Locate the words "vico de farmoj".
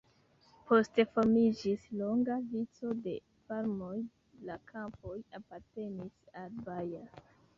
2.53-3.93